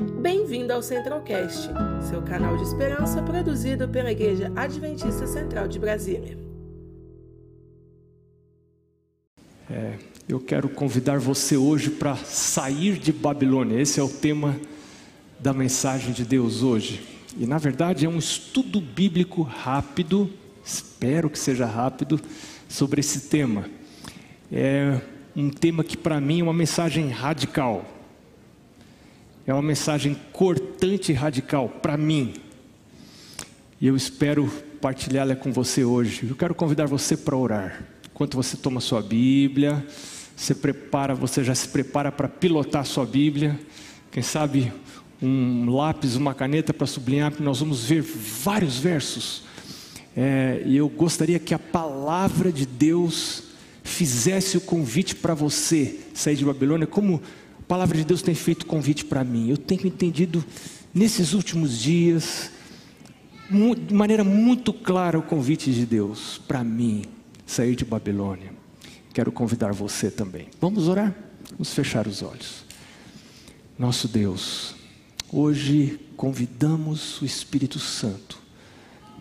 [0.00, 1.68] Bem-vindo ao Centralcast,
[2.08, 6.38] seu canal de esperança produzido pela Igreja Adventista Central de Brasília.
[9.70, 13.78] É, eu quero convidar você hoje para sair de Babilônia.
[13.78, 14.58] Esse é o tema
[15.38, 17.06] da mensagem de Deus hoje.
[17.36, 20.30] E na verdade é um estudo bíblico rápido,
[20.64, 22.18] espero que seja rápido,
[22.66, 23.68] sobre esse tema.
[24.50, 24.98] É
[25.36, 27.99] um tema que para mim é uma mensagem radical.
[29.46, 32.34] É uma mensagem cortante e radical para mim.
[33.80, 34.46] E eu espero
[34.80, 36.26] partilhá-la com você hoje.
[36.28, 37.82] Eu quero convidar você para orar.
[38.12, 39.84] Enquanto você toma sua Bíblia,
[40.36, 43.58] você prepara, você já se prepara para pilotar sua Bíblia.
[44.10, 44.72] Quem sabe
[45.22, 49.42] um lápis, uma caneta para sublinhar, nós vamos ver vários versos.
[50.16, 53.44] É, e eu gostaria que a palavra de Deus
[53.82, 57.22] fizesse o convite para você sair de Babilônia, como
[57.70, 59.48] palavra de Deus tem feito convite para mim.
[59.48, 60.44] Eu tenho entendido
[60.92, 62.50] nesses últimos dias,
[63.86, 67.04] de maneira muito clara, o convite de Deus para mim
[67.46, 68.52] sair de Babilônia.
[69.14, 70.48] Quero convidar você também.
[70.60, 71.14] Vamos orar?
[71.52, 72.64] Vamos fechar os olhos.
[73.78, 74.74] Nosso Deus,
[75.32, 78.36] hoje convidamos o Espírito Santo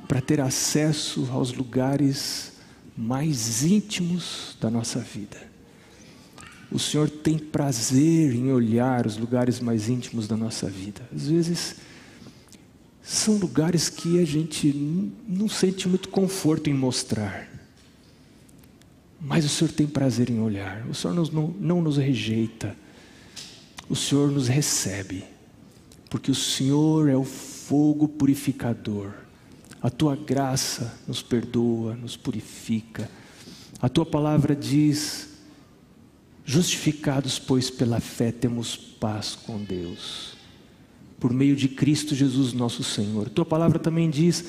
[0.07, 2.53] para ter acesso aos lugares
[2.97, 5.37] mais íntimos da nossa vida.
[6.71, 11.01] O Senhor tem prazer em olhar os lugares mais íntimos da nossa vida.
[11.13, 11.75] Às vezes,
[13.01, 14.71] são lugares que a gente
[15.27, 17.47] não sente muito conforto em mostrar.
[19.19, 20.85] Mas o Senhor tem prazer em olhar.
[20.87, 22.75] O Senhor não, não nos rejeita.
[23.89, 25.23] O Senhor nos recebe.
[26.09, 29.13] Porque o Senhor é o fogo purificador
[29.81, 33.09] a tua graça nos perdoa, nos purifica.
[33.81, 35.29] A tua palavra diz:
[36.49, 40.33] justificados, pois, pela fé, temos paz com Deus,
[41.19, 43.29] por meio de Cristo Jesus, nosso Senhor.
[43.29, 44.45] Tua palavra também diz: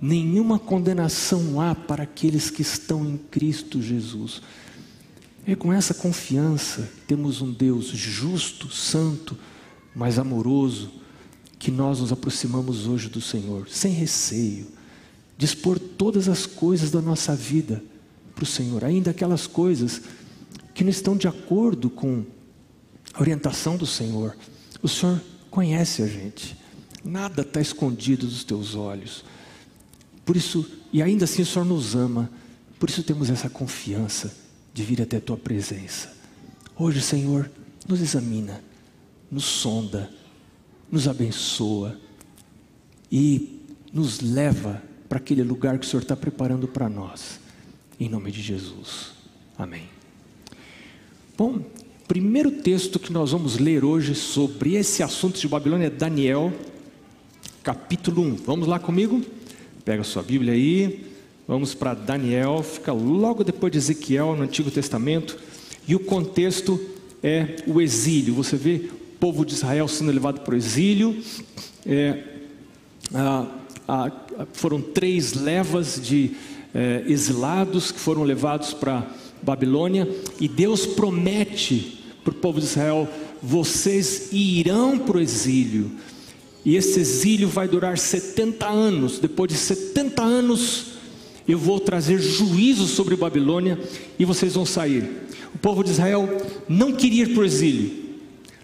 [0.00, 4.40] nenhuma condenação há para aqueles que estão em Cristo Jesus.
[5.44, 9.36] É com essa confiança temos um Deus justo, santo,
[9.96, 10.92] mas amoroso
[11.58, 14.68] que nós nos aproximamos hoje do Senhor, sem receio,
[15.36, 17.82] dispor todas as coisas da nossa vida
[18.32, 20.02] para o Senhor, ainda aquelas coisas
[20.74, 22.24] que não estão de acordo com
[23.14, 24.36] a orientação do Senhor.
[24.82, 26.56] O Senhor conhece a gente,
[27.04, 29.24] nada está escondido dos teus olhos.
[30.24, 32.30] Por isso, e ainda assim o Senhor nos ama,
[32.78, 34.34] por isso temos essa confiança
[34.72, 36.12] de vir até a tua presença.
[36.76, 37.50] Hoje, Senhor,
[37.86, 38.62] nos examina,
[39.30, 40.10] nos sonda,
[40.90, 41.98] nos abençoa
[43.10, 43.60] e
[43.92, 47.38] nos leva para aquele lugar que o Senhor está preparando para nós.
[48.00, 49.12] Em nome de Jesus.
[49.58, 50.01] Amém.
[51.34, 51.60] Bom,
[52.06, 56.52] primeiro texto que nós vamos ler hoje sobre esse assunto de Babilônia é Daniel,
[57.62, 58.36] capítulo 1.
[58.44, 59.22] Vamos lá comigo?
[59.82, 61.06] Pega sua Bíblia aí.
[61.48, 65.38] Vamos para Daniel, fica logo depois de Ezequiel no Antigo Testamento.
[65.88, 66.78] E o contexto
[67.22, 68.34] é o exílio.
[68.34, 71.16] Você vê povo de Israel sendo levado para o exílio.
[71.86, 72.24] É,
[74.52, 76.32] foram três levas de
[76.74, 79.06] é, exilados que foram levados para
[79.42, 80.08] Babilônia,
[80.40, 83.08] e Deus promete para o povo de Israel:
[83.42, 85.90] vocês irão para o exílio,
[86.64, 89.18] e esse exílio vai durar 70 anos.
[89.18, 90.92] Depois de 70 anos,
[91.46, 93.78] eu vou trazer juízo sobre Babilônia
[94.18, 95.10] e vocês vão sair.
[95.54, 96.28] O povo de Israel
[96.68, 97.90] não queria ir para o exílio,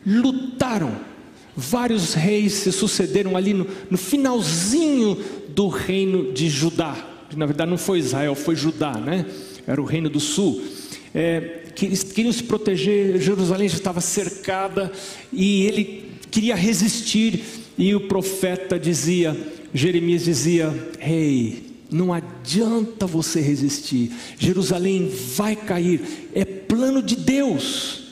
[0.06, 1.08] lutaram.
[1.56, 5.18] Vários reis se sucederam ali no, no finalzinho
[5.48, 6.96] do reino de Judá.
[7.36, 9.26] Na verdade, não foi Israel, foi Judá, né?
[9.68, 10.62] Era o reino do sul.
[11.14, 14.90] É, eles queriam se proteger, Jerusalém já estava cercada
[15.30, 17.44] e ele queria resistir.
[17.76, 19.36] E o profeta dizia,
[19.74, 26.00] Jeremias dizia: Rei, hey, não adianta você resistir, Jerusalém vai cair,
[26.34, 28.07] é plano de Deus.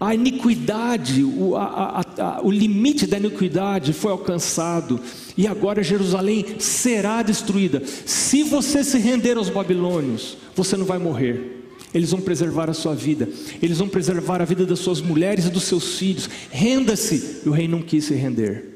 [0.00, 5.00] A iniquidade, o, a, a, o limite da iniquidade foi alcançado
[5.36, 7.82] e agora Jerusalém será destruída.
[8.06, 11.56] Se você se render aos babilônios, você não vai morrer.
[11.92, 13.28] Eles vão preservar a sua vida,
[13.60, 16.28] eles vão preservar a vida das suas mulheres e dos seus filhos.
[16.50, 17.40] Renda-se!
[17.44, 18.66] E o rei não quis se render.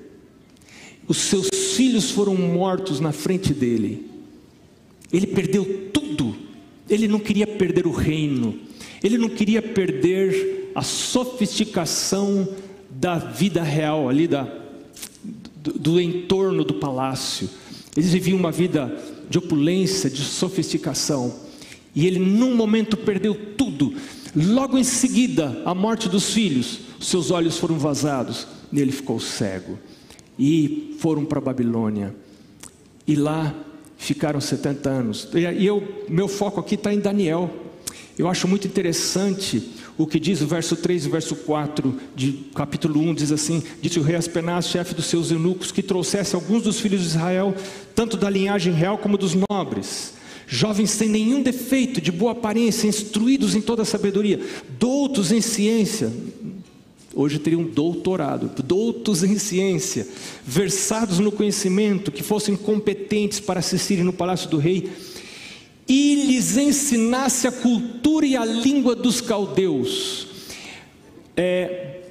[1.06, 4.06] Os seus filhos foram mortos na frente dele.
[5.12, 6.34] Ele perdeu tudo.
[6.88, 8.58] Ele não queria perder o reino.
[9.04, 12.48] Ele não queria perder a sofisticação
[12.90, 14.48] da vida real ali, da,
[15.56, 17.48] do, do entorno do palácio.
[17.96, 18.96] Eles viviam uma vida
[19.28, 21.34] de opulência, de sofisticação.
[21.94, 23.94] E ele, num momento, perdeu tudo.
[24.34, 28.46] Logo em seguida, a morte dos filhos, seus olhos foram vazados.
[28.70, 29.78] nele ficou cego.
[30.38, 32.14] E foram para a Babilônia.
[33.06, 33.54] E lá
[33.98, 35.28] ficaram 70 anos.
[35.34, 37.50] E eu, meu foco aqui está em Daniel.
[38.18, 42.32] Eu acho muito interessante o que diz o verso 3 e o verso 4 de
[42.54, 46.62] capítulo 1, diz assim: Disse o rei Aspenaz, chefe dos seus eunucos, que trouxesse alguns
[46.62, 47.54] dos filhos de Israel,
[47.94, 50.14] tanto da linhagem real como dos nobres,
[50.46, 54.40] jovens sem nenhum defeito, de boa aparência, instruídos em toda a sabedoria,
[54.78, 56.10] doutos em ciência,
[57.14, 60.08] hoje teriam doutorado, doutos em ciência,
[60.44, 64.90] versados no conhecimento, que fossem competentes para assistirem no palácio do rei
[65.88, 70.26] e lhes ensinasse a cultura e a língua dos caldeus.
[71.36, 72.02] É,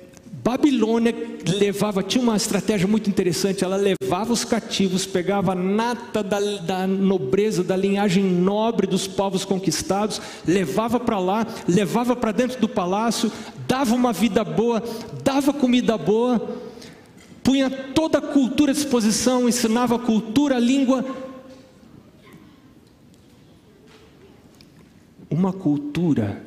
[0.44, 1.14] Babilônia
[1.60, 6.88] levava, tinha uma estratégia muito interessante, ela levava os cativos, pegava a nata da, da
[6.88, 13.32] nobreza, da linhagem nobre dos povos conquistados, levava para lá, levava para dentro do palácio,
[13.68, 14.82] dava uma vida boa,
[15.24, 16.42] dava comida boa,
[17.44, 21.06] punha toda a cultura à disposição, ensinava a cultura, a língua,
[25.32, 26.44] Uma cultura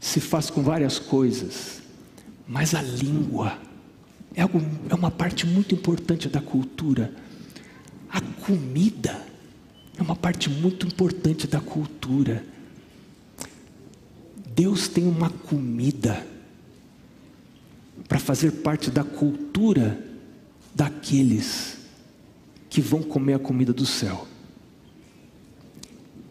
[0.00, 1.80] se faz com várias coisas,
[2.46, 3.56] mas a língua
[4.34, 4.60] é, algo,
[4.90, 7.14] é uma parte muito importante da cultura.
[8.10, 9.24] A comida
[9.96, 12.44] é uma parte muito importante da cultura.
[14.54, 16.26] Deus tem uma comida
[18.08, 19.98] para fazer parte da cultura
[20.74, 21.78] daqueles
[22.68, 24.26] que vão comer a comida do céu.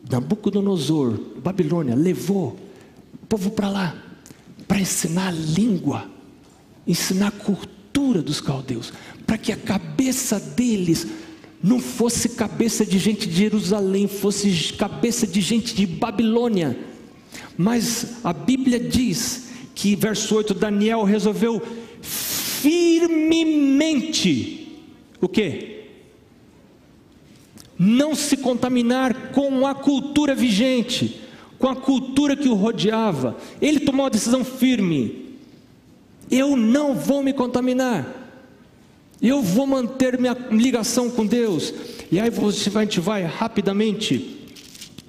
[0.10, 2.60] Nabucodonosor, Babilônia, levou
[3.22, 3.96] o povo para lá,
[4.68, 6.10] para ensinar a língua,
[6.86, 8.92] ensinar a cultura dos caldeus,
[9.26, 11.08] para que a cabeça deles
[11.62, 16.78] não fosse cabeça de gente de Jerusalém, fosse cabeça de gente de Babilônia.
[17.58, 21.62] Mas a Bíblia diz que, verso 8, Daniel resolveu
[22.02, 23.24] firmemente
[25.22, 25.83] o que?
[27.78, 31.22] Não se contaminar com a cultura vigente,
[31.58, 33.38] com a cultura que o rodeava.
[33.62, 35.38] Ele tomou uma decisão firme:
[36.30, 38.08] eu não vou me contaminar,
[39.22, 41.74] eu vou manter minha ligação com Deus.
[42.12, 44.40] E aí você vai, a gente vai rapidamente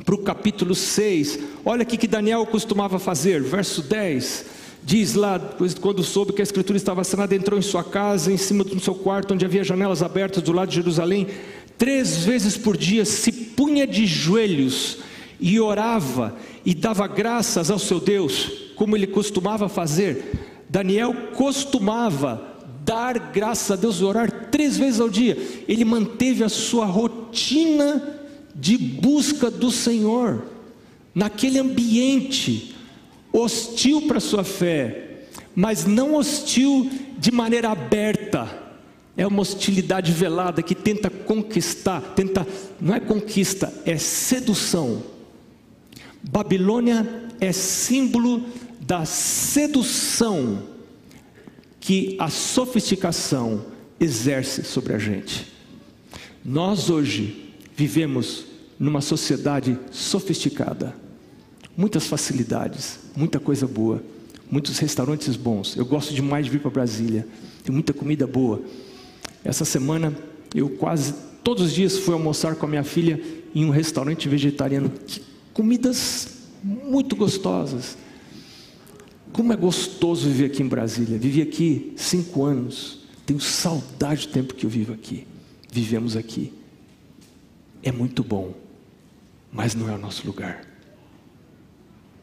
[0.05, 1.39] para o capítulo 6.
[1.65, 5.41] Olha o que Daniel costumava fazer, verso 10 diz lá,
[5.81, 8.95] quando soube que a escritura estava assinada, entrou em sua casa, em cima do seu
[8.95, 11.27] quarto, onde havia janelas abertas do lado de Jerusalém,
[11.79, 14.99] três vezes por dia se punha de joelhos
[15.41, 20.65] e orava e dava graças ao seu Deus, como ele costumava fazer.
[20.69, 22.55] Daniel costumava
[22.85, 25.37] dar graças a Deus e orar três vezes ao dia.
[25.69, 28.21] Ele manteve a sua rotina
[28.55, 30.45] de busca do Senhor,
[31.15, 32.75] naquele ambiente
[33.33, 38.63] hostil para a sua fé, mas não hostil de maneira aberta
[39.17, 42.47] é uma hostilidade velada que tenta conquistar, tenta,
[42.81, 45.03] não é conquista, é sedução.
[46.23, 47.07] Babilônia
[47.41, 48.45] é símbolo
[48.81, 50.63] da sedução
[51.81, 53.67] que a sofisticação
[54.01, 55.53] exerce sobre a gente.
[56.45, 58.45] Nós hoje vivemos
[58.79, 60.95] numa sociedade sofisticada,
[61.77, 64.03] muitas facilidades, muita coisa boa,
[64.51, 65.77] muitos restaurantes bons.
[65.77, 67.27] Eu gosto demais de vir para Brasília,
[67.63, 68.63] tem muita comida boa.
[69.45, 70.17] Essa semana
[70.55, 73.23] eu quase todos os dias fui almoçar com a minha filha
[73.55, 74.89] em um restaurante vegetariano.
[74.89, 75.23] Que
[75.53, 77.99] comidas muito gostosas.
[79.33, 81.19] Como é gostoso viver aqui em Brasília.
[81.19, 83.01] Vivi aqui cinco anos.
[83.27, 85.27] Tenho saudade do tempo que eu vivo aqui.
[85.71, 86.53] Vivemos aqui.
[87.83, 88.55] É muito bom,
[89.53, 90.67] mas não é o nosso lugar.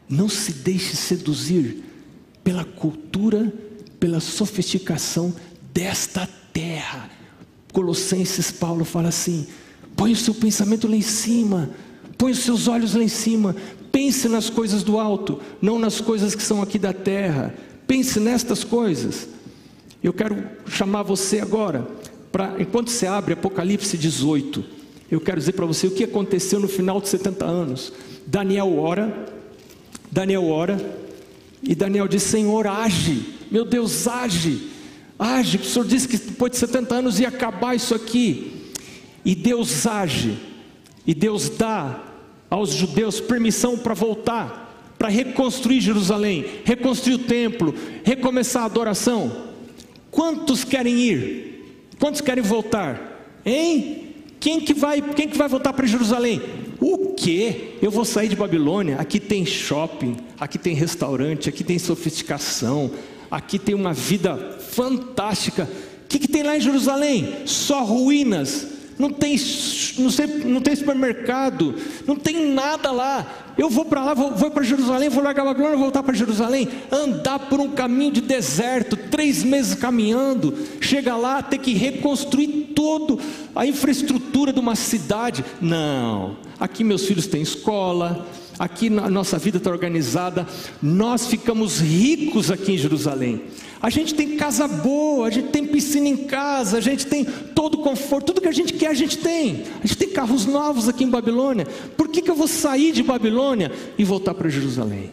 [0.08, 1.84] Não se deixe seduzir
[2.42, 3.52] pela cultura,
[4.00, 5.32] pela sofisticação
[5.72, 6.41] desta terra.
[7.72, 9.46] Colossenses, Paulo fala assim:
[9.96, 11.70] põe o seu pensamento lá em cima,
[12.18, 13.56] põe os seus olhos lá em cima,
[13.90, 17.54] pense nas coisas do alto, não nas coisas que são aqui da terra.
[17.86, 19.28] Pense nestas coisas.
[20.02, 21.86] Eu quero chamar você agora,
[22.30, 24.64] para enquanto você abre Apocalipse 18,
[25.10, 27.92] eu quero dizer para você o que aconteceu no final de 70 anos.
[28.26, 29.26] Daniel ora,
[30.10, 30.78] Daniel ora,
[31.62, 34.71] e Daniel diz: Senhor, age, meu Deus, age
[35.22, 38.72] age, o Senhor disse que depois de 70 anos ia acabar isso aqui.
[39.24, 40.36] E Deus age,
[41.06, 42.00] e Deus dá
[42.50, 47.74] aos judeus permissão para voltar, para reconstruir Jerusalém, reconstruir o templo,
[48.04, 49.50] recomeçar a adoração.
[50.10, 51.88] Quantos querem ir?
[51.98, 53.40] Quantos querem voltar?
[53.46, 54.08] Hein?
[54.40, 56.42] Quem que vai, quem que vai voltar para Jerusalém?
[56.80, 57.78] O que?
[57.80, 58.96] Eu vou sair de Babilônia.
[58.96, 62.90] Aqui tem shopping, aqui tem restaurante, aqui tem sofisticação,
[63.32, 65.66] aqui tem uma vida fantástica.
[66.04, 67.46] O que, que tem lá em Jerusalém?
[67.46, 68.68] Só ruínas.
[68.98, 69.32] Não tem,
[69.98, 71.74] não, sei, não tem supermercado,
[72.06, 73.54] não tem nada lá.
[73.56, 76.68] Eu vou para lá, vou, vou para Jerusalém, vou largar a Babilônia, voltar para Jerusalém,
[76.90, 83.18] andar por um caminho de deserto, três meses caminhando, chega lá, ter que reconstruir todo
[83.56, 85.42] a infraestrutura de uma cidade.
[85.60, 88.26] Não, aqui meus filhos têm escola,
[88.58, 90.46] aqui a nossa vida está organizada,
[90.80, 93.42] nós ficamos ricos aqui em Jerusalém.
[93.80, 97.74] A gente tem casa boa, a gente tem piscina em casa, a gente tem todo
[97.74, 99.64] o conforto, tudo que a gente quer a gente tem.
[99.82, 101.66] A gente tem carros novos aqui em Babilônia.
[101.96, 105.10] Por que, que eu vou sair de Babilônia e voltar para Jerusalém?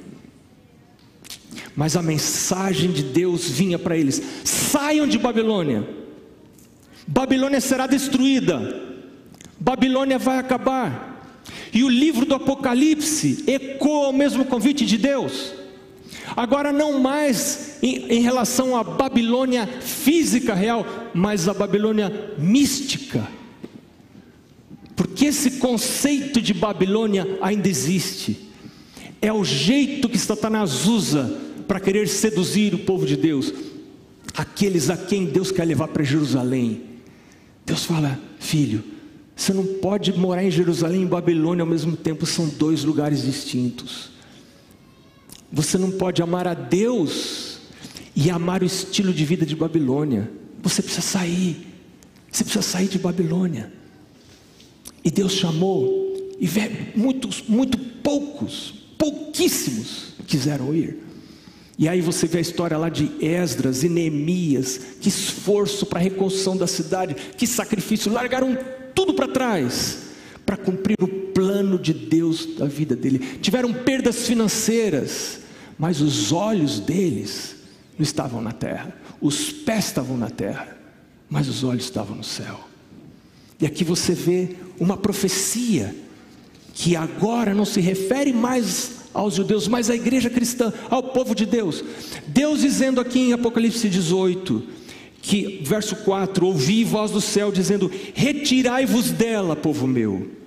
[1.75, 5.87] Mas a mensagem de Deus vinha para eles: saiam de Babilônia.
[7.07, 8.87] Babilônia será destruída.
[9.59, 11.08] Babilônia vai acabar.
[11.73, 15.53] E o livro do Apocalipse ecoa o mesmo convite de Deus.
[16.35, 23.27] Agora, não mais em, em, relação à Babilônia física real, mas a Babilônia mística.
[24.95, 28.49] Porque esse conceito de Babilônia ainda existe.
[29.21, 33.53] É o jeito que Satanás usa para querer seduzir o povo de Deus,
[34.35, 36.81] aqueles a quem Deus quer levar para Jerusalém.
[37.65, 38.83] Deus fala, filho,
[39.39, 43.21] você não pode morar em Jerusalém e em Babilônia ao mesmo tempo, são dois lugares
[43.21, 44.09] distintos.
[45.49, 47.59] Você não pode amar a Deus
[48.13, 50.29] e amar o estilo de vida de Babilônia.
[50.61, 51.55] Você precisa sair.
[52.29, 53.71] Você precisa sair de Babilônia.
[55.05, 56.49] E Deus chamou, e
[56.99, 60.97] muitos, muito poucos, pouquíssimos quiseram ir.
[61.77, 66.01] E aí você vê a história lá de Esdras e Neemias, que esforço para a
[66.01, 68.57] reconstrução da cidade, que sacrifício, largaram
[68.99, 70.09] tudo para trás
[70.45, 73.37] para cumprir o plano de Deus da vida dele.
[73.39, 75.39] Tiveram perdas financeiras,
[75.77, 77.55] mas os olhos deles
[77.97, 80.77] não estavam na terra, os pés estavam na terra,
[81.29, 82.59] mas os olhos estavam no céu.
[83.57, 85.95] E aqui você vê uma profecia
[86.73, 91.45] que agora não se refere mais aos judeus, mas à igreja cristã, ao povo de
[91.45, 91.85] Deus.
[92.27, 94.78] Deus dizendo aqui em Apocalipse 18,
[95.21, 100.39] que verso 4: Ouvi voz do céu dizendo: Retirai-vos dela, povo meu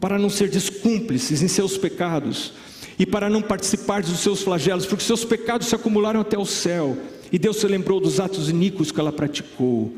[0.00, 2.54] para não ser descúmplices em seus pecados
[2.98, 6.96] e para não participar dos seus flagelos, porque seus pecados se acumularam até o céu,
[7.30, 9.94] e Deus se lembrou dos atos iníquos que ela praticou.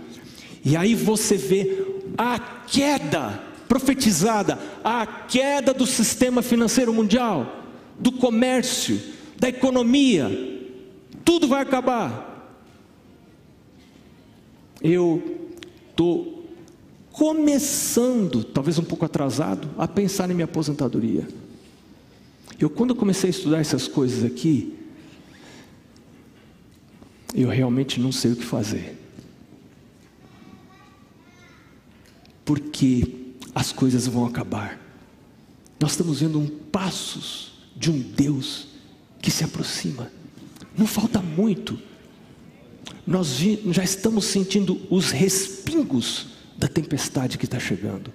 [0.65, 1.85] E aí você vê
[2.19, 7.65] a queda profetizada, a queda do sistema financeiro mundial,
[7.99, 9.01] do comércio,
[9.37, 10.31] da economia,
[11.25, 12.32] tudo vai acabar.
[14.83, 15.49] Eu
[15.91, 16.49] estou
[17.13, 21.29] começando, talvez um pouco atrasado, a pensar em minha aposentadoria.
[22.59, 24.77] Eu, quando comecei a estudar essas coisas aqui,
[27.35, 28.99] eu realmente não sei o que fazer.
[32.45, 34.81] Porque as coisas vão acabar.
[35.79, 38.69] Nós estamos vendo um passos de um Deus
[39.21, 40.11] que se aproxima.
[40.77, 41.79] Não falta muito.
[43.07, 43.39] Nós
[43.71, 48.13] já estamos sentindo os respingos da tempestade que está chegando,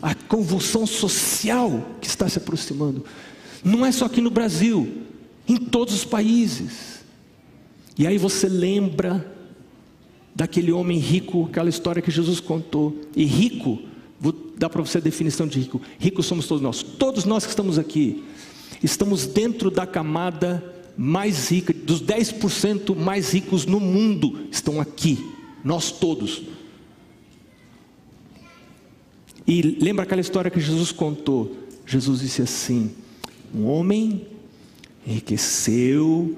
[0.00, 3.04] a convulsão social que está se aproximando.
[3.64, 5.06] Não é só aqui no Brasil,
[5.48, 7.02] em todos os países.
[7.96, 9.32] E aí você lembra
[10.34, 12.98] daquele homem rico, aquela história que Jesus contou.
[13.14, 13.80] E rico,
[14.20, 17.50] vou dar para você a definição de rico: rico somos todos nós, todos nós que
[17.50, 18.24] estamos aqui,
[18.82, 25.18] estamos dentro da camada mais rica, dos 10% mais ricos no mundo estão aqui,
[25.64, 26.42] nós todos.
[29.46, 31.56] E lembra aquela história que Jesus contou?
[31.86, 32.90] Jesus disse assim:
[33.54, 34.26] um homem
[35.06, 36.36] enriqueceu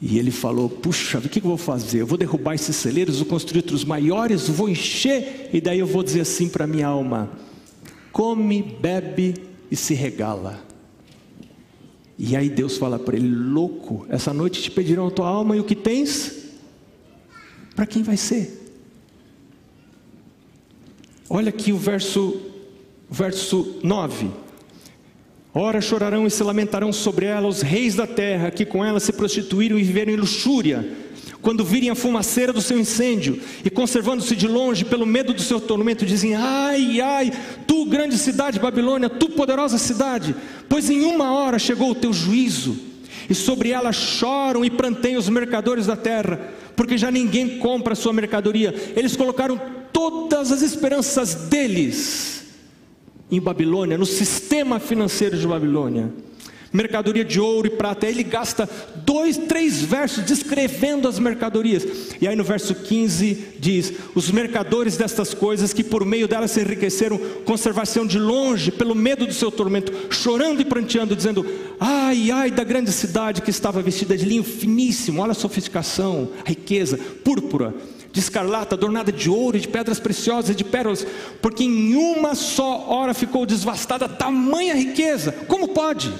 [0.00, 2.00] e ele falou: Puxa, o que eu vou fazer?
[2.00, 6.02] Eu vou derrubar esses celeiros, vou construir outros maiores, vou encher, e daí eu vou
[6.02, 7.30] dizer assim para minha alma:
[8.12, 9.34] Come, bebe
[9.70, 10.69] e se regala.
[12.22, 15.60] E aí Deus fala para ele: Louco, essa noite te pedirão a tua alma e
[15.60, 16.50] o que tens?
[17.74, 18.58] Para quem vai ser?
[21.30, 22.38] Olha aqui o verso,
[23.10, 24.28] verso 9.
[25.54, 29.14] Ora chorarão e se lamentarão sobre ela os reis da terra, que com ela se
[29.14, 30.86] prostituíram e viveram em luxúria,
[31.42, 35.60] quando virem a fumaceira do seu incêndio, e conservando-se de longe pelo medo do seu
[35.60, 37.32] tormento, dizem: Ai, ai,
[37.66, 40.34] tu grande cidade Babilônia, tu poderosa cidade,
[40.68, 42.76] pois em uma hora chegou o teu juízo,
[43.28, 46.38] e sobre ela choram e pranteiam os mercadores da terra,
[46.76, 48.74] porque já ninguém compra a sua mercadoria.
[48.94, 49.60] Eles colocaram
[49.92, 52.44] todas as esperanças deles
[53.30, 56.12] em Babilônia, no sistema financeiro de Babilônia.
[56.72, 58.06] Mercadoria de ouro e prata.
[58.06, 58.68] Aí ele gasta
[59.04, 61.86] dois, três versos descrevendo as mercadorias.
[62.20, 66.60] E aí no verso 15 diz: Os mercadores destas coisas que por meio delas se
[66.60, 71.44] enriqueceram, conservação de longe, pelo medo do seu tormento, chorando e pranteando, dizendo:
[71.78, 76.48] Ai, ai da grande cidade que estava vestida de linho finíssimo, olha a sofisticação, a
[76.48, 77.74] riqueza, púrpura
[78.12, 81.06] de escarlata, adornada de ouro de pedras preciosas de pérolas,
[81.40, 85.32] porque em uma só hora ficou devastada tamanha riqueza.
[85.46, 86.12] Como pode?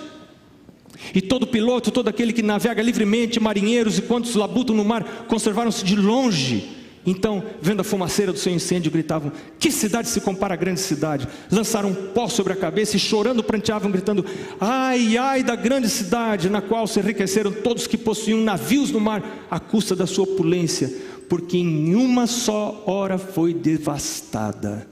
[1.15, 5.85] E todo piloto, todo aquele que navega livremente, marinheiros e quantos labutam no mar, conservaram-se
[5.85, 6.81] de longe.
[7.05, 11.27] Então, vendo a fumaceira do seu incêndio, gritavam: Que cidade se compara à grande cidade?
[11.51, 14.25] Lançaram um pó sobre a cabeça e chorando pranteavam, gritando:
[14.61, 19.47] Ai, ai da grande cidade, na qual se enriqueceram todos que possuíam navios no mar,
[19.51, 20.95] à custa da sua opulência,
[21.29, 24.87] porque em uma só hora foi devastada.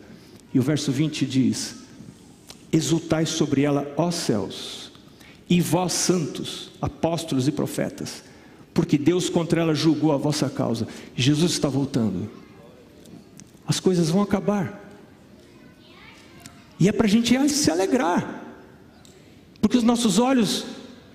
[0.52, 1.76] E o verso 20 diz:
[2.72, 4.87] Exultai sobre ela, ó céus
[5.48, 8.22] e vós, santos, apóstolos e profetas,
[8.74, 10.86] porque Deus contra ela julgou a vossa causa.
[11.16, 12.30] Jesus está voltando.
[13.66, 14.84] As coisas vão acabar.
[16.78, 18.44] E é para a gente se alegrar,
[19.60, 20.64] porque os nossos olhos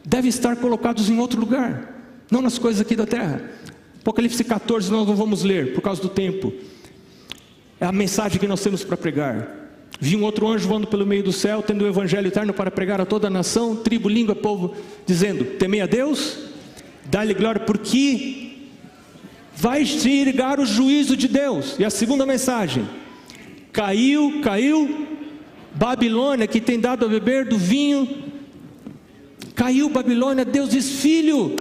[0.04, 3.50] devem estar colocados em outro lugar, não nas coisas aqui da terra.
[4.02, 6.52] Apocalipse 14 nós não vamos ler por causa do tempo.
[7.80, 9.63] É a mensagem que nós temos para pregar.
[10.00, 13.00] Vi um outro anjo voando pelo meio do céu, tendo o evangelho eterno para pregar
[13.00, 16.38] a toda a nação, tribo, língua, povo, dizendo: Temei a Deus,
[17.06, 18.58] dá-lhe glória, porque
[19.56, 21.78] vai chegar o juízo de Deus.
[21.80, 22.88] E a segunda mensagem:
[23.72, 25.08] caiu, caiu,
[25.74, 28.24] Babilônia, que tem dado a beber do vinho,
[29.56, 30.44] caiu Babilônia.
[30.44, 31.56] Deus diz: Filho,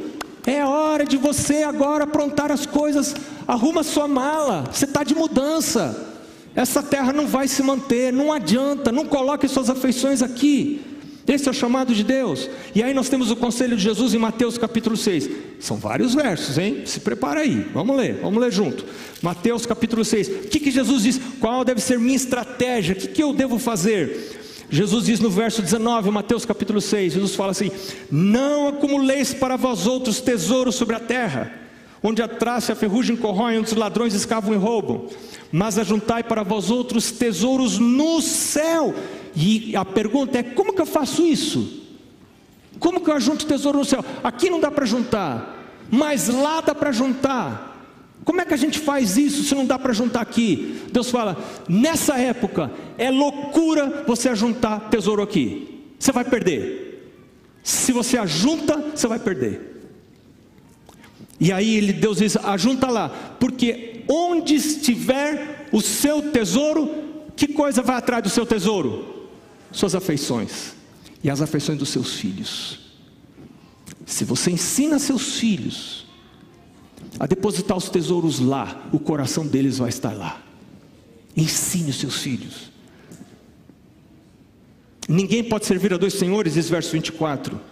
[0.46, 3.14] é hora de você agora aprontar as coisas,
[3.46, 6.11] arruma sua mala, você está de mudança.
[6.54, 10.80] Essa terra não vai se manter, não adianta, não coloque suas afeições aqui.
[11.26, 12.50] Esse é o chamado de Deus.
[12.74, 15.30] E aí nós temos o conselho de Jesus em Mateus capítulo 6.
[15.60, 16.82] São vários versos, hein?
[16.84, 17.66] Se prepara aí.
[17.72, 18.84] Vamos ler, vamos ler junto.
[19.22, 20.28] Mateus capítulo 6.
[20.28, 21.20] O que, que Jesus diz?
[21.40, 22.94] Qual deve ser minha estratégia?
[22.94, 24.40] O que, que eu devo fazer?
[24.68, 27.70] Jesus diz no verso 19, Mateus capítulo 6, Jesus fala assim:
[28.10, 31.52] Não acumuleis para vós outros tesouros sobre a terra,
[32.02, 35.08] onde a traça e a ferrugem corroem, onde os ladrões escavam e roubam
[35.52, 38.94] mas ajuntai para vós outros tesouros no céu.
[39.36, 41.82] E a pergunta é: como que eu faço isso?
[42.80, 44.02] Como que eu ajunto tesouro no céu?
[44.24, 47.68] Aqui não dá para juntar, mas lá dá para juntar.
[48.24, 50.80] Como é que a gente faz isso se não dá para juntar aqui?
[50.90, 51.36] Deus fala:
[51.68, 55.84] nessa época é loucura você ajuntar tesouro aqui.
[55.98, 56.88] Você vai perder.
[57.62, 59.71] Se você ajunta, você vai perder.
[61.42, 63.08] E aí ele, Deus diz: ajunta lá,
[63.40, 66.88] porque onde estiver o seu tesouro,
[67.34, 69.28] que coisa vai atrás do seu tesouro?
[69.72, 70.74] Suas afeições
[71.20, 72.78] e as afeições dos seus filhos.
[74.06, 76.06] Se você ensina seus filhos
[77.18, 80.40] a depositar os tesouros lá, o coração deles vai estar lá.
[81.36, 82.70] Ensine os seus filhos.
[85.08, 87.71] Ninguém pode servir a dois senhores, diz verso 24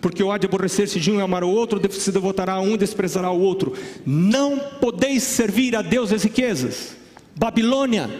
[0.00, 2.74] porque o há de aborrecer-se de um e amar o outro, se devotará a um
[2.74, 3.74] e desprezará o outro.
[4.06, 6.96] Não podeis servir a Deus as riquezas.
[7.36, 8.10] Babilônia,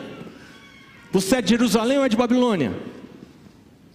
[1.10, 2.72] você é de Jerusalém ou é de Babilônia?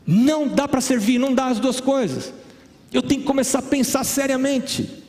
[0.06, 2.34] Não dá para servir, não dá as duas coisas.
[2.92, 5.04] Eu tenho que começar a pensar seriamente.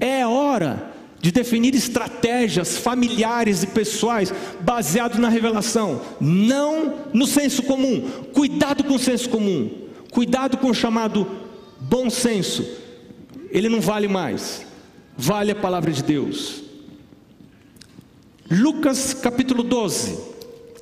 [0.00, 8.08] É hora de definir estratégias familiares e pessoais baseado na revelação, não no senso comum.
[8.32, 9.70] Cuidado com o senso comum.
[10.10, 11.26] Cuidado com o chamado
[11.88, 12.66] bom senso,
[13.50, 14.66] ele não vale mais,
[15.16, 16.62] vale a palavra de Deus.
[18.50, 20.18] Lucas capítulo 12,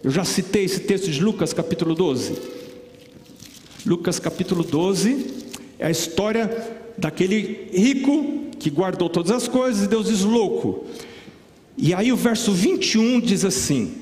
[0.03, 2.35] eu já citei esse texto de Lucas capítulo 12.
[3.87, 5.27] Lucas capítulo 12
[5.79, 6.51] é a história
[6.99, 10.87] daquele rico que guardou todas as coisas e Deus diz louco.
[11.79, 13.95] E aí o verso 21 diz assim,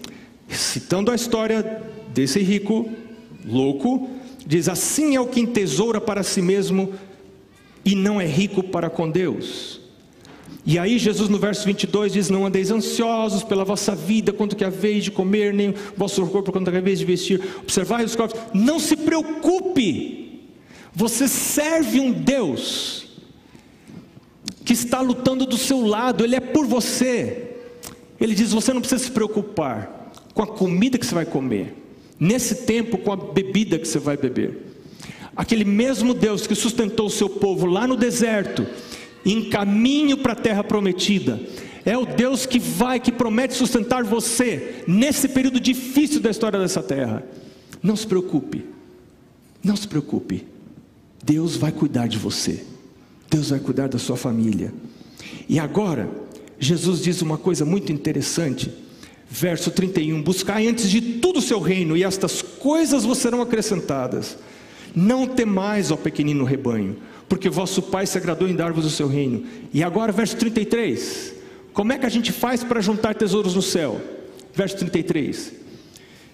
[0.49, 1.83] citando a história
[2.15, 2.91] desse rico
[3.45, 4.09] louco,
[4.47, 6.93] Diz: Assim é o que entesoura para si mesmo
[7.85, 9.81] e não é rico para com Deus.
[10.67, 14.65] E aí Jesus no verso 22 diz: Não andeis ansiosos pela vossa vida, quanto que
[14.65, 17.41] haveis de comer, nem o vosso corpo, quanto que haveis de vestir.
[17.63, 18.41] Observai os corpos.
[18.53, 20.43] Não se preocupe.
[20.95, 23.05] Você serve um Deus
[24.65, 27.57] que está lutando do seu lado, Ele é por você.
[28.21, 31.84] Ele diz: Você não precisa se preocupar com a comida que você vai comer
[32.25, 34.59] nesse tempo com a bebida que você vai beber.
[35.37, 38.67] Aquele mesmo Deus que sustentou o seu povo lá no deserto,
[39.27, 41.39] em caminho para a terra prometida,
[41.85, 46.83] é o Deus que vai, que promete sustentar você nesse período difícil da história dessa
[46.83, 47.23] terra.
[47.83, 48.65] Não se preocupe,
[49.63, 50.47] não se preocupe.
[51.23, 52.65] Deus vai cuidar de você.
[53.29, 54.73] Deus vai cuidar da sua família.
[55.47, 56.09] E agora,
[56.59, 58.73] Jesus diz uma coisa muito interessante.
[59.37, 64.39] Verso 31: Buscai antes de tudo o seu reino, e estas coisas vos serão acrescentadas.
[64.95, 66.97] Não temais, ó pequenino rebanho,
[67.29, 69.43] porque vosso Pai se agradou em dar-vos o seu reino.
[69.73, 71.35] E agora, verso 33.
[71.73, 74.01] Como é que a gente faz para juntar tesouros no céu?
[74.55, 75.53] Verso 33.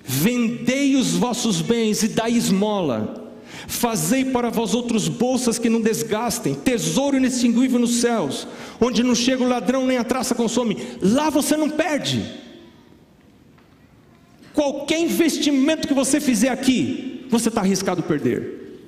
[0.04, 3.32] Vendei os vossos bens e dai esmola.
[3.66, 8.46] Fazei para vós outros bolsas que não desgastem, tesouro inextinguível nos céus,
[8.78, 10.76] onde não chega o ladrão nem a traça consome.
[11.00, 12.49] Lá você não perde.
[14.54, 18.78] Qualquer investimento que você fizer aqui, você está arriscado perder.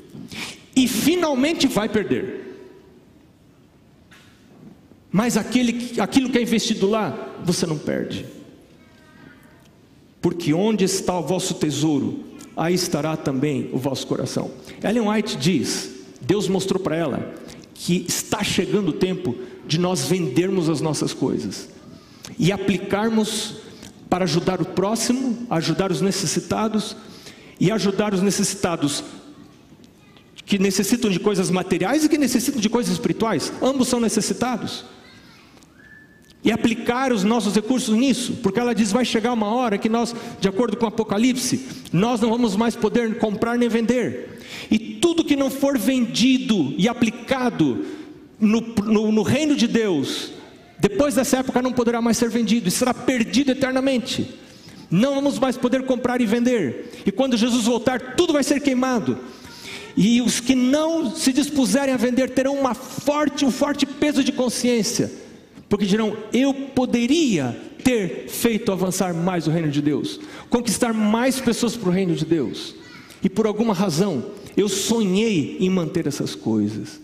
[0.75, 2.42] E finalmente vai perder.
[5.11, 8.25] Mas aquele, aquilo que é investido lá, você não perde.
[10.20, 12.25] Porque onde está o vosso tesouro,
[12.57, 14.51] aí estará também o vosso coração.
[14.83, 17.35] Ellen White diz: Deus mostrou para ela
[17.75, 21.68] que está chegando o tempo de nós vendermos as nossas coisas
[22.38, 23.57] e aplicarmos
[24.12, 26.94] para ajudar o próximo, ajudar os necessitados
[27.59, 29.03] e ajudar os necessitados
[30.44, 33.51] que necessitam de coisas materiais e que necessitam de coisas espirituais.
[33.62, 34.85] Ambos são necessitados
[36.44, 40.14] e aplicar os nossos recursos nisso, porque ela diz: vai chegar uma hora que nós,
[40.38, 45.25] de acordo com o Apocalipse, nós não vamos mais poder comprar nem vender, e tudo
[45.25, 47.83] que não for vendido e aplicado
[48.38, 50.33] no, no, no reino de Deus,
[50.83, 54.35] depois dessa época não poderá mais ser vendido, será perdido eternamente.
[54.90, 59.18] Não vamos mais poder comprar e vender, e quando Jesus voltar, tudo vai ser queimado.
[59.97, 64.33] E os que não se dispuserem a vender terão uma forte, um forte peso de
[64.33, 65.23] consciência
[65.73, 71.75] porque dirão: eu poderia ter feito avançar mais o reino de Deus, conquistar mais pessoas
[71.75, 72.75] para o reino de Deus,
[73.25, 74.23] e por alguma razão
[74.55, 77.01] eu sonhei em manter essas coisas.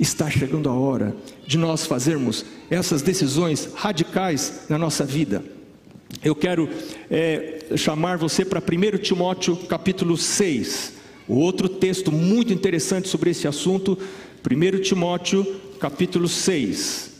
[0.00, 1.14] Está chegando a hora
[1.46, 5.44] de nós fazermos essas decisões radicais na nossa vida.
[6.24, 6.70] Eu quero
[7.10, 10.94] é, chamar você para 1 Timóteo capítulo 6,
[11.28, 13.98] outro texto muito interessante sobre esse assunto.
[14.42, 15.44] 1 Timóteo
[15.78, 17.10] capítulo 6.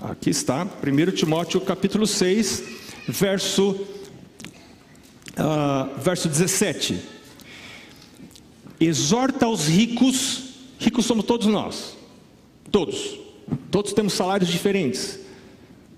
[0.00, 2.62] Aqui está, 1 Timóteo capítulo 6,
[3.06, 3.86] verso,
[5.38, 6.98] uh, verso 17.
[8.80, 10.42] Exorta os ricos,
[10.78, 11.96] ricos somos todos nós,
[12.70, 13.18] todos,
[13.70, 15.18] todos temos salários diferentes,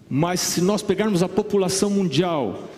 [0.08, 2.68] mas se nós pegarmos a população mundial,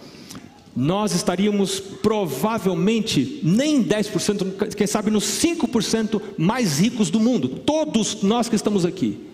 [0.75, 8.49] nós estaríamos provavelmente nem 10%, quem sabe nos 5% mais ricos do mundo, todos nós
[8.49, 9.27] que estamos aqui.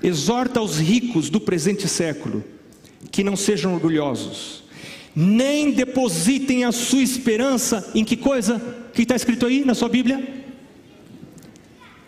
[0.00, 2.44] Exorta os ricos do presente século
[3.10, 4.62] que não sejam orgulhosos,
[5.20, 8.62] nem depositem a sua esperança em que coisa?
[8.94, 10.44] Que está escrito aí na sua Bíblia?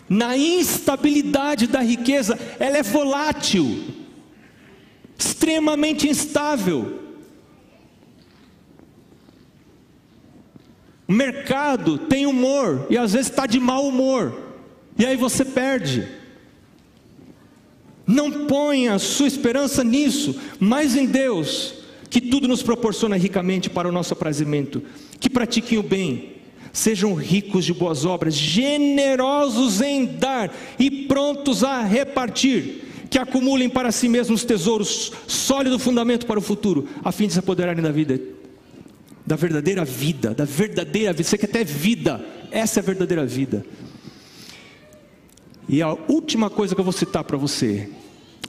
[0.09, 3.83] Na instabilidade da riqueza, ela é volátil,
[5.18, 7.01] extremamente instável.
[11.09, 14.40] O mercado tem humor e às vezes está de mau humor,
[14.96, 16.07] e aí você perde.
[18.07, 21.80] Não ponha sua esperança nisso, mas em Deus,
[22.11, 24.83] que tudo nos proporciona ricamente para o nosso aprazimento.
[25.20, 26.33] Que pratiquem o bem,
[26.73, 32.85] sejam ricos de boas obras, generosos em dar e prontos a repartir.
[33.09, 37.38] Que acumulem para si mesmos tesouros, sólido fundamento para o futuro, a fim de se
[37.38, 38.20] apoderarem da vida,
[39.25, 41.29] da verdadeira vida, da verdadeira vida.
[41.29, 43.64] Você quer ter vida, essa é a verdadeira vida.
[45.68, 47.88] E a última coisa que eu vou citar para você,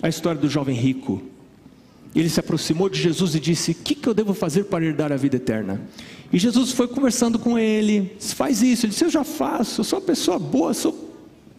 [0.01, 1.30] a história do jovem rico.
[2.13, 5.11] Ele se aproximou de Jesus e disse: O que, que eu devo fazer para herdar
[5.11, 5.81] a vida eterna?
[6.31, 8.85] E Jesus foi conversando com ele: Faz isso.
[8.85, 11.09] Ele disse: Eu já faço, eu sou uma pessoa boa, sou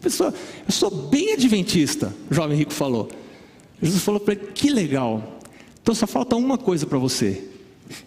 [0.00, 0.34] pessoa,
[0.66, 2.12] eu sou bem adventista.
[2.30, 3.08] O jovem rico falou.
[3.80, 5.40] Jesus falou para ele: Que legal.
[5.82, 7.44] Então só falta uma coisa para você.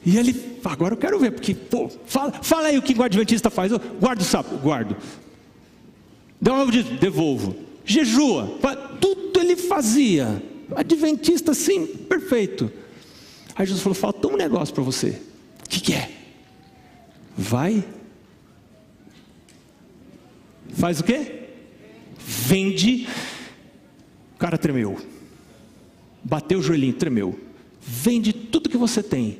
[0.05, 3.49] E ele, agora eu quero ver, porque, pô, fala, fala aí o que o adventista
[3.49, 3.71] faz.
[3.71, 4.95] Eu guardo o sapo, guardo.
[6.39, 7.55] Devolvo, devolvo.
[7.86, 8.58] Jejua,
[8.99, 10.41] tudo ele fazia.
[10.75, 12.71] Adventista, sim, perfeito.
[13.56, 15.21] Aí Jesus falou: falta um negócio para você.
[15.65, 16.12] O que, que é?
[17.38, 17.84] Vai.
[20.73, 21.49] Faz o quê?
[22.17, 23.08] Vende.
[24.36, 24.97] O cara tremeu.
[26.23, 27.39] Bateu o joelhinho, tremeu.
[27.80, 29.39] Vende tudo que você tem.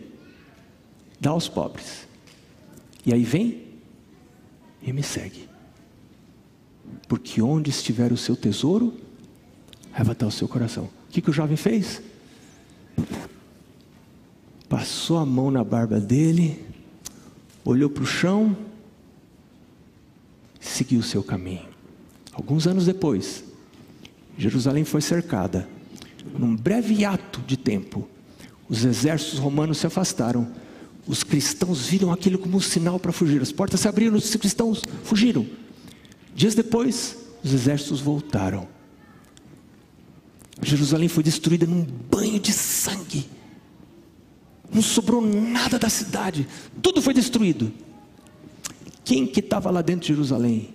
[1.20, 2.08] Dá aos pobres.
[3.06, 3.64] E aí vem
[4.82, 5.50] e me segue.
[7.08, 8.94] Porque onde estiver o seu tesouro,
[9.92, 10.90] vai estar o seu coração.
[11.16, 12.02] Que, que o jovem fez?
[14.68, 16.62] passou a mão na barba dele,
[17.64, 18.58] olhou para o chão,
[20.60, 21.70] seguiu o seu caminho.
[22.34, 23.46] Alguns anos depois,
[24.38, 25.70] Jerusalém foi cercada.
[26.38, 28.10] Num breve ato de tempo,
[28.68, 30.52] os exércitos romanos se afastaram.
[31.08, 33.42] Os cristãos viram aquilo como um sinal para fugir.
[33.42, 35.48] As portas se abriram, os cristãos fugiram.
[36.36, 38.75] Dias depois, os exércitos voltaram.
[40.66, 43.26] Jerusalém foi destruída num banho de sangue.
[44.74, 46.48] Não sobrou nada da cidade,
[46.82, 47.72] tudo foi destruído.
[49.04, 50.74] Quem que estava lá dentro de Jerusalém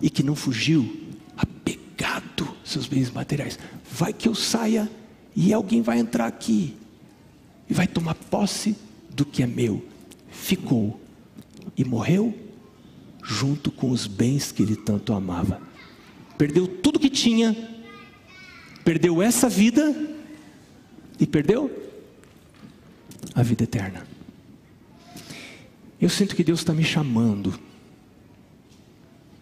[0.00, 0.96] e que não fugiu,
[1.36, 3.58] apegado seus bens materiais?
[3.90, 4.88] Vai que eu saia
[5.34, 6.76] e alguém vai entrar aqui
[7.68, 8.76] e vai tomar posse
[9.10, 9.84] do que é meu.
[10.30, 11.00] Ficou
[11.76, 12.34] e morreu
[13.22, 15.60] junto com os bens que ele tanto amava.
[16.38, 17.54] Perdeu tudo que tinha,
[18.88, 19.94] perdeu essa vida
[21.20, 21.70] e perdeu
[23.34, 24.02] a vida eterna.
[26.00, 27.60] Eu sinto que Deus está me chamando.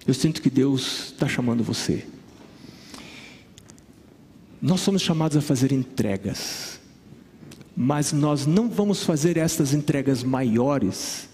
[0.04, 2.04] Eu sinto que Deus está chamando você.
[4.60, 6.80] Nós somos chamados a fazer entregas,
[7.76, 11.28] mas nós não vamos fazer estas entregas maiores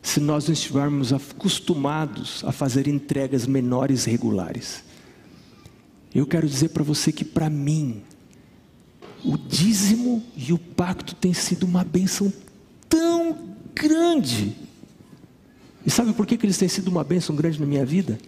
[0.00, 4.88] se nós não estivermos acostumados a fazer entregas menores regulares.
[6.14, 8.02] Eu quero dizer para você que, para mim,
[9.24, 12.32] o dízimo e o pacto têm sido uma bênção
[12.88, 13.38] tão
[13.74, 14.56] grande.
[15.84, 18.18] E sabe por que, que eles têm sido uma bênção grande na minha vida?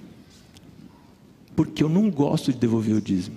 [1.57, 3.37] Porque eu não gosto de devolver o dízimo.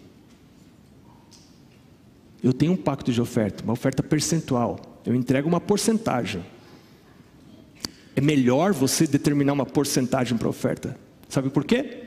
[2.43, 4.79] Eu tenho um pacto de oferta, uma oferta percentual.
[5.05, 6.45] Eu entrego uma porcentagem.
[8.15, 10.97] É melhor você determinar uma porcentagem para oferta.
[11.27, 12.04] Sabe por quê?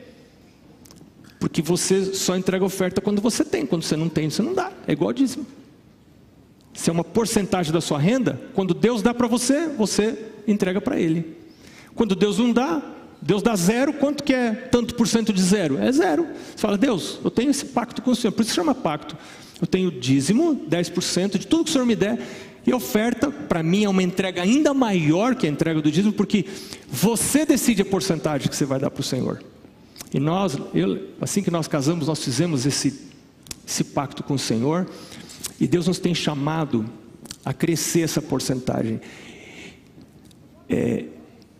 [1.39, 4.71] Porque você só entrega oferta quando você tem, quando você não tem, você não dá.
[4.85, 5.45] É igual dízimo.
[6.73, 10.99] Se é uma porcentagem da sua renda, quando Deus dá para você, você entrega para
[10.99, 11.37] Ele.
[11.95, 12.81] Quando Deus não dá,
[13.21, 15.77] Deus dá zero, quanto que é tanto por cento de zero?
[15.77, 16.27] É zero.
[16.55, 19.17] Você fala, Deus, eu tenho esse pacto com o Senhor, por isso chama pacto.
[19.61, 22.19] Eu tenho dízimo, 10% de tudo que o Senhor me der,
[22.65, 26.45] e oferta, para mim, é uma entrega ainda maior que a entrega do dízimo, porque
[26.89, 29.41] você decide a porcentagem que você vai dar para o Senhor.
[30.13, 33.09] E nós, eu, assim que nós casamos, nós fizemos esse,
[33.67, 34.87] esse pacto com o Senhor,
[35.59, 36.85] e Deus nos tem chamado
[37.45, 38.99] a crescer essa porcentagem.
[40.67, 41.05] É,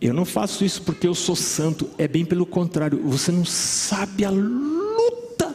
[0.00, 4.24] eu não faço isso porque eu sou santo, é bem pelo contrário, você não sabe
[4.24, 5.54] a luta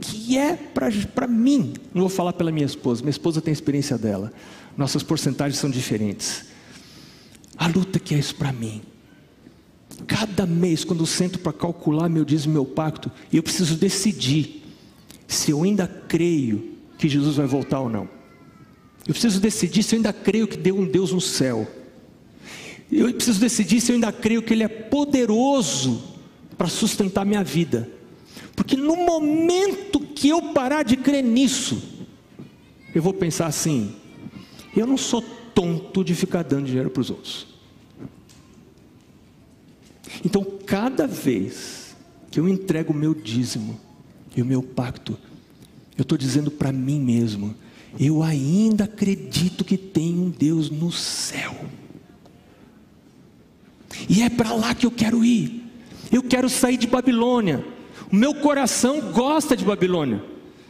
[0.00, 1.74] que é para mim.
[1.94, 4.32] Não vou falar pela minha esposa, minha esposa tem experiência dela,
[4.76, 6.46] nossas porcentagens são diferentes.
[7.56, 8.82] A luta que é isso para mim.
[10.06, 14.62] Cada mês, quando eu sento para calcular meu dízimo, meu pacto, eu preciso decidir
[15.26, 18.08] se eu ainda creio que Jesus vai voltar ou não.
[19.06, 21.66] Eu preciso decidir se eu ainda creio que deu um Deus no céu.
[22.90, 26.02] Eu preciso decidir se eu ainda creio que Ele é poderoso
[26.56, 27.88] para sustentar minha vida.
[28.54, 31.82] Porque no momento que eu parar de crer nisso,
[32.94, 33.94] eu vou pensar assim:
[34.76, 35.22] eu não sou
[35.54, 37.55] tonto de ficar dando dinheiro para os outros.
[40.24, 41.96] Então, cada vez
[42.30, 43.78] que eu entrego o meu dízimo
[44.36, 45.18] e o meu pacto,
[45.96, 47.54] eu estou dizendo para mim mesmo:
[47.98, 51.54] eu ainda acredito que tem um Deus no céu.
[54.08, 55.64] E é para lá que eu quero ir.
[56.12, 57.64] Eu quero sair de Babilônia.
[58.12, 60.22] O meu coração gosta de Babilônia.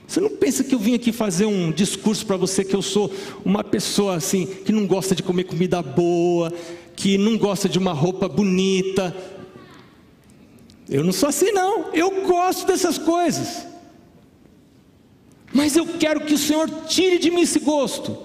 [0.06, 3.12] Você não pensa que eu vim aqui fazer um discurso para você que eu sou
[3.44, 6.52] uma pessoa assim, que não gosta de comer comida boa,
[6.96, 9.14] que não gosta de uma roupa bonita,
[10.88, 11.92] eu não sou assim, não.
[11.92, 13.66] Eu gosto dessas coisas.
[15.52, 18.18] Mas eu quero que o Senhor tire de mim esse gosto.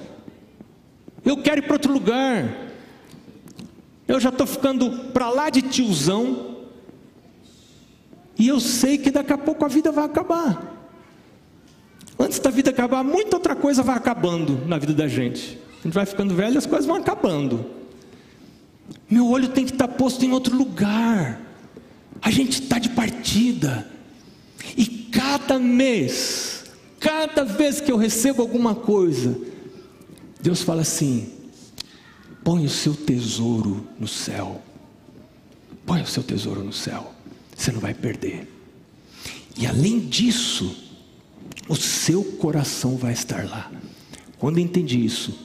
[1.24, 2.72] Eu quero ir para outro lugar.
[4.08, 6.58] Eu já estou ficando para lá de tiozão.
[8.38, 10.72] E eu sei que daqui a pouco a vida vai acabar.
[12.20, 15.58] Antes da vida acabar, muita outra coisa vai acabando na vida da gente.
[15.80, 17.81] A gente vai ficando velho, as coisas vão acabando.
[19.12, 21.41] Meu olho tem que estar posto em outro lugar.
[22.21, 23.91] A gente está de partida.
[24.78, 26.63] E cada mês,
[26.97, 29.38] cada vez que eu recebo alguma coisa,
[30.41, 31.30] Deus fala assim:
[32.41, 34.62] põe o seu tesouro no céu.
[35.86, 37.13] Põe o seu tesouro no céu.
[37.54, 38.47] Você não vai perder.
[39.58, 40.74] E além disso,
[41.67, 43.69] o seu coração vai estar lá.
[44.39, 45.38] Quando eu entendi isso,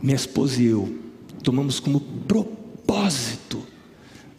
[0.00, 1.07] minha esposa e eu
[1.42, 3.62] tomamos como propósito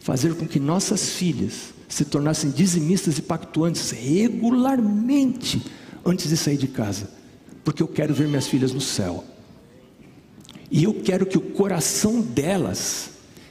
[0.00, 5.62] fazer com que nossas filhas se tornassem dizimistas e pactuantes regularmente
[6.04, 7.10] antes de sair de casa,
[7.64, 9.24] porque eu quero ver minhas filhas no céu.
[10.70, 13.10] E eu quero que o coração delas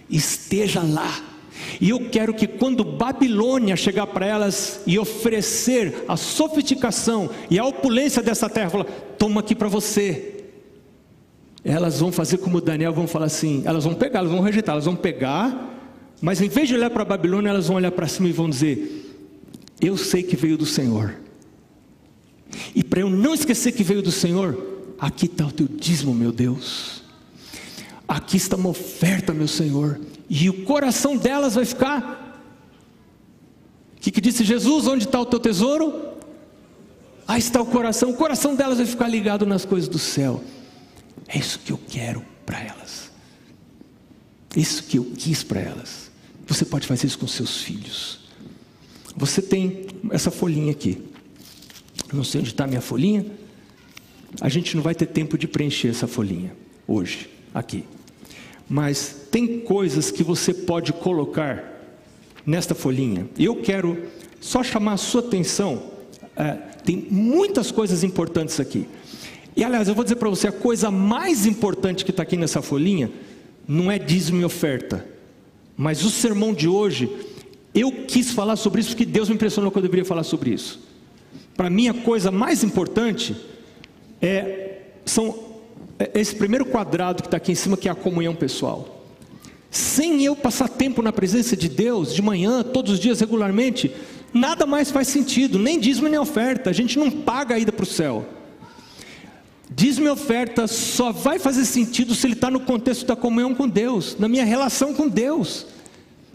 [0.10, 1.24] esteja lá.
[1.80, 7.66] E eu quero que quando Babilônia chegar para elas e oferecer a sofisticação e a
[7.66, 8.86] opulência dessa terra, falar:
[9.18, 10.39] toma aqui para você.
[11.64, 14.86] Elas vão fazer como Daniel, vão falar assim: elas vão pegar, elas vão rejeitar, elas
[14.86, 15.70] vão pegar,
[16.22, 18.50] mas em vez de olhar para a Babilônia, elas vão olhar para cima e vão
[18.50, 19.16] dizer:
[19.82, 21.16] Eu sei que veio do Senhor.
[22.74, 24.58] E para eu não esquecer que veio do Senhor,
[25.00, 27.04] aqui está o teu dízimo, meu Deus.
[28.08, 30.00] Aqui está uma oferta, meu Senhor.
[30.30, 32.42] E o coração delas vai ficar.
[33.96, 34.88] O que, que disse Jesus?
[34.88, 35.94] Onde está o teu tesouro?
[37.28, 38.10] Aí está o coração.
[38.10, 40.42] O coração delas vai ficar ligado nas coisas do céu.
[41.28, 43.12] É isso que eu quero para elas.
[44.56, 46.10] Isso que eu quis para elas.
[46.48, 48.20] Você pode fazer isso com seus filhos.
[49.16, 51.04] Você tem essa folhinha aqui.
[52.12, 53.26] Não sei onde está a minha folhinha.
[54.42, 56.56] A gente não vai ter tempo de preencher essa folhinha
[56.88, 57.84] hoje, aqui.
[58.68, 61.64] Mas tem coisas que você pode colocar
[62.46, 63.28] nesta folhinha.
[63.38, 64.08] Eu quero
[64.40, 65.92] só chamar a sua atenção.
[66.36, 66.54] É,
[66.84, 68.88] tem muitas coisas importantes aqui.
[69.60, 72.62] E aliás, eu vou dizer para você: a coisa mais importante que está aqui nessa
[72.62, 73.12] folhinha
[73.68, 75.06] não é dízimo e oferta.
[75.76, 77.12] Mas o sermão de hoje,
[77.76, 80.80] eu quis falar sobre isso porque Deus me impressionou que eu deveria falar sobre isso.
[81.58, 83.36] Para mim, a coisa mais importante
[84.22, 85.38] é, são
[86.00, 89.04] é esse primeiro quadrado que está aqui em cima, que é a comunhão pessoal.
[89.70, 93.94] Sem eu passar tempo na presença de Deus, de manhã, todos os dias, regularmente,
[94.34, 97.84] nada mais faz sentido, nem dízimo nem oferta, a gente não paga a ida para
[97.84, 98.39] o céu.
[99.70, 103.70] Dízimo e oferta só vai fazer sentido se ele está no contexto da comunhão com
[103.70, 105.66] Deus, na minha relação com Deus.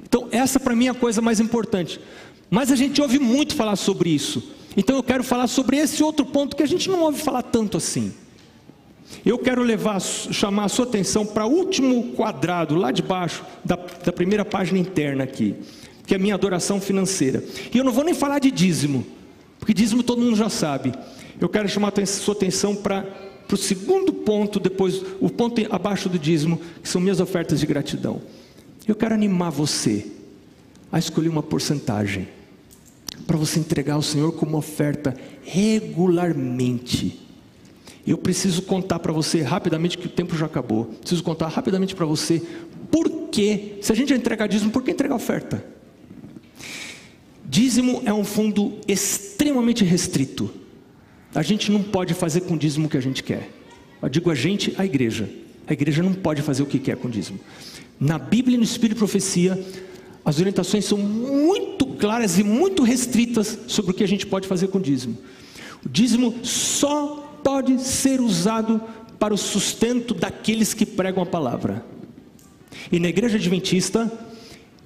[0.02, 2.00] Então, essa para mim é a coisa mais importante.
[2.48, 4.54] Mas a gente ouve muito falar sobre isso.
[4.76, 7.76] Então eu quero falar sobre esse outro ponto que a gente não ouve falar tanto
[7.76, 8.12] assim.
[9.24, 13.76] Eu quero levar, chamar a sua atenção para o último quadrado, lá de baixo, da,
[13.76, 15.54] da primeira página interna aqui,
[16.06, 17.42] que é a minha adoração financeira.
[17.72, 19.06] E eu não vou nem falar de dízimo,
[19.58, 20.92] porque dízimo todo mundo já sabe.
[21.40, 23.06] Eu quero chamar a sua atenção para,
[23.50, 28.20] o segundo ponto, depois, o ponto abaixo do dízimo, que são minhas ofertas de gratidão.
[28.86, 30.06] Eu quero animar você
[30.90, 32.28] a escolher uma porcentagem
[33.26, 37.20] para você entregar ao Senhor como oferta regularmente.
[38.06, 40.84] Eu preciso contar para você rapidamente, que o tempo já acabou.
[40.84, 42.42] Preciso contar rapidamente para você
[42.90, 45.64] por que, se a gente entregar dízimo, por que entregar oferta?
[47.44, 50.50] Dízimo é um fundo extremamente restrito.
[51.34, 53.50] A gente não pode fazer com dízimo o que a gente quer.
[54.00, 55.28] Eu digo a gente, a igreja.
[55.66, 57.40] A igreja não pode fazer o que quer com dízimo.
[57.98, 59.58] Na Bíblia e no Espírito de Profecia,
[60.24, 64.68] as orientações são muito claras e muito restritas sobre o que a gente pode fazer
[64.68, 65.18] com o dízimo.
[65.84, 68.80] O dízimo só pode ser usado
[69.18, 71.84] para o sustento daqueles que pregam a palavra.
[72.92, 74.10] E na igreja adventista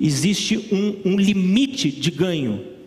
[0.01, 2.78] existe um, um limite de ganho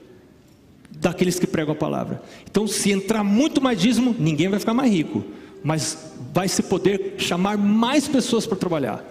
[1.01, 2.21] daqueles que pregam a palavra.
[2.49, 5.23] Então, se entrar muito mais dízimo, ninguém vai ficar mais rico,
[5.63, 5.97] mas
[6.31, 9.03] vai se poder chamar mais pessoas para trabalhar.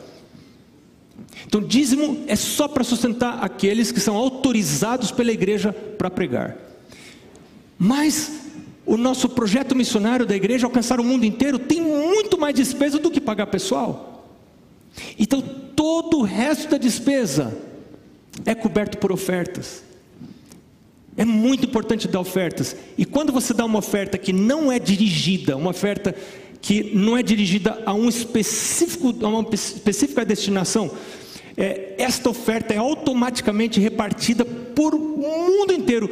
[1.47, 6.57] Então, dízimo é só para sustentar aqueles que são autorizados pela igreja para pregar.
[7.77, 8.41] Mas
[8.87, 13.11] o nosso projeto missionário da igreja alcançar o mundo inteiro tem muito mais despesa do
[13.11, 14.29] que pagar pessoal.
[15.19, 15.43] Então,
[15.75, 17.57] todo o resto da despesa
[18.47, 19.90] é coberto por ofertas.
[21.21, 22.75] É muito importante dar ofertas.
[22.97, 26.15] E quando você dá uma oferta que não é dirigida, uma oferta
[26.63, 30.91] que não é dirigida a um específico, a uma específica destinação,
[31.59, 36.09] é, esta oferta é automaticamente repartida por o mundo inteiro.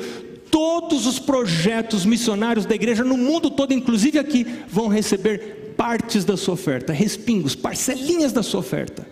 [0.50, 6.36] Todos os projetos missionários da igreja no mundo todo, inclusive aqui, vão receber partes da
[6.36, 9.08] sua oferta, respingos, parcelinhas da sua oferta.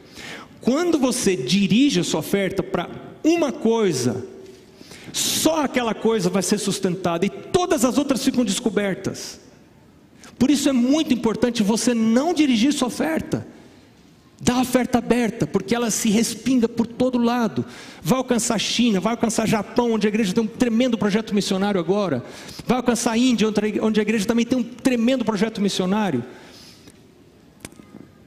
[0.61, 2.90] Quando você dirige a sua oferta para
[3.24, 4.36] uma coisa,
[5.12, 9.40] só aquela coisa vai ser sustentada e todas as outras ficam descobertas.
[10.38, 13.47] Por isso é muito importante você não dirigir sua oferta.
[14.39, 17.64] Dá oferta aberta, porque ela se respinga por todo lado.
[18.03, 21.80] Vai alcançar a China, vai alcançar Japão, onde a igreja tem um tremendo projeto missionário
[21.80, 22.22] agora.
[22.66, 23.49] Vai alcançar a Índia,
[23.80, 26.22] onde a igreja também tem um tremendo projeto missionário.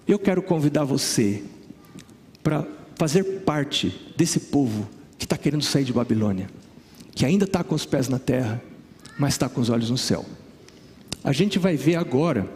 [0.07, 1.43] Eu quero convidar você
[2.41, 4.89] para fazer parte desse povo
[5.19, 6.49] que está querendo sair de Babilônia,
[7.19, 8.63] que ainda está com os pés na terra,
[9.17, 10.25] mas está com os olhos no céu.
[11.21, 12.49] A gente vai ver agora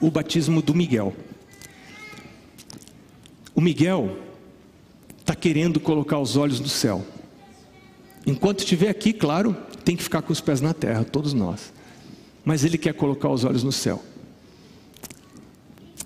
[0.00, 1.14] o batismo do Miguel.
[3.54, 4.16] O Miguel
[5.18, 7.04] está querendo colocar os olhos no céu.
[8.26, 9.54] Enquanto estiver aqui, claro,
[9.84, 11.70] tem que ficar com os pés na terra, todos nós.
[12.42, 14.02] Mas ele quer colocar os olhos no céu.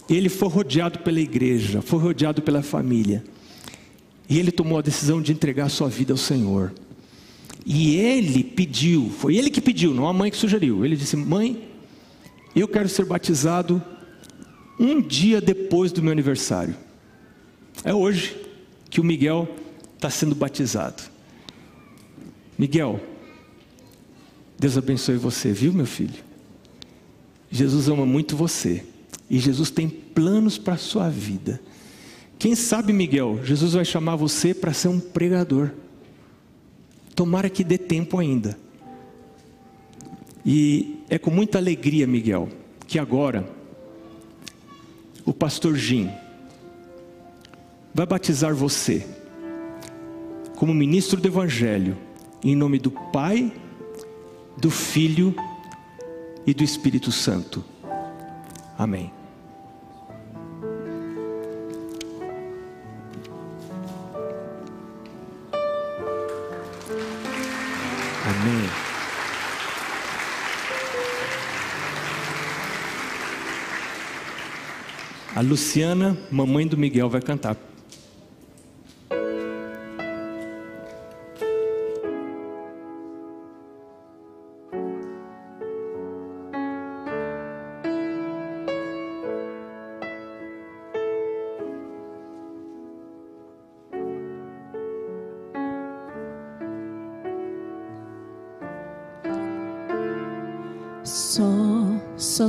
[0.08, 3.22] ele foi rodeado pela igreja, foi rodeado pela família.
[4.28, 6.72] E ele tomou a decisão de entregar sua vida ao Senhor.
[7.64, 10.84] E ele pediu, foi ele que pediu, não a mãe que sugeriu.
[10.84, 11.68] Ele disse: Mãe,
[12.54, 13.82] eu quero ser batizado
[14.78, 16.76] um dia depois do meu aniversário.
[17.82, 18.36] É hoje
[18.90, 19.48] que o Miguel
[19.94, 21.02] está sendo batizado.
[22.58, 23.00] Miguel,
[24.58, 26.22] Deus abençoe você, viu, meu filho?
[27.50, 28.84] Jesus ama muito você.
[29.28, 31.60] E Jesus tem planos para a sua vida.
[32.38, 35.70] Quem sabe, Miguel, Jesus vai chamar você para ser um pregador.
[37.14, 38.58] Tomara que dê tempo ainda.
[40.44, 42.48] E é com muita alegria, Miguel,
[42.86, 43.48] que agora
[45.24, 46.10] o pastor Jim
[47.94, 49.06] vai batizar você
[50.56, 51.96] como ministro do Evangelho,
[52.42, 53.52] em nome do Pai,
[54.56, 55.34] do Filho
[56.46, 57.64] e do Espírito Santo.
[58.76, 59.23] Amém.
[68.44, 68.68] Amém.
[75.34, 77.56] A Luciana, mamãe do Miguel, vai cantar.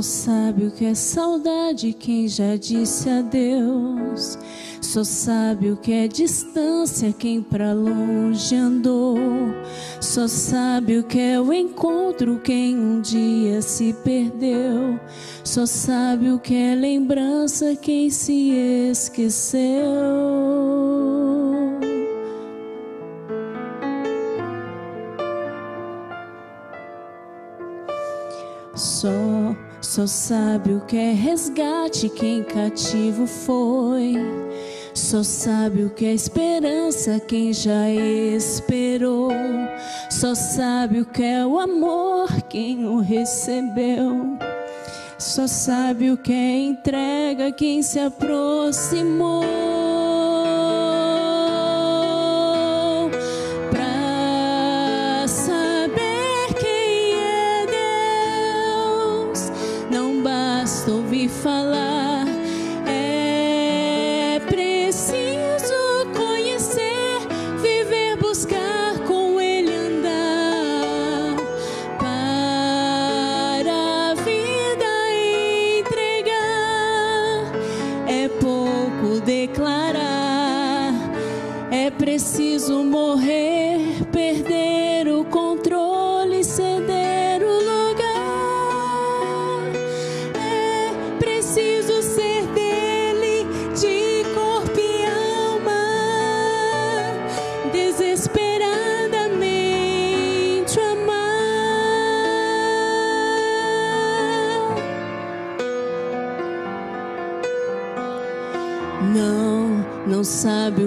[0.06, 4.38] Sabe o que é saudade quem já disse adeus.
[4.80, 9.18] Só sabe o que é distância quem pra longe andou.
[10.00, 14.98] Só sabe o que é o encontro quem um dia se perdeu.
[15.42, 18.52] Só sabe o que é lembrança quem se
[18.90, 20.35] esqueceu.
[29.96, 34.12] Só, sabe o que é resgate quem cativo foi.
[34.92, 39.30] Só sabe o que é esperança quem já esperou.
[40.10, 44.36] Só sabe o que é o amor quem o recebeu.
[45.18, 49.75] Só sabe o que é entrega quem se aproximou.
[61.28, 61.95] falar.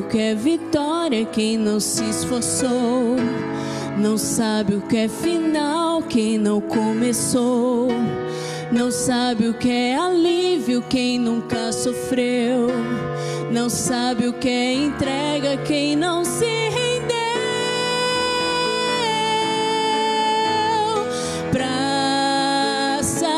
[0.10, 3.16] Que é vitória quem não se esforçou.
[3.98, 7.88] Não sabe o que é final quem não começou.
[8.72, 12.68] Não sabe o que é alívio quem nunca sofreu.
[13.52, 17.10] Não sabe o que é entrega quem não se rendeu.
[21.52, 23.36] Pra é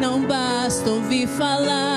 [0.00, 1.93] não basta ouvir falar.